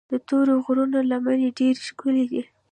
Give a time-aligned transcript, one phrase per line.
[0.11, 2.43] د تورو غرونو لمنې ډېرې ښکلي دي.